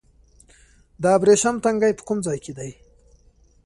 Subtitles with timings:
[1.01, 2.71] د ابریشم تنګی په کوم ځای کې دی؟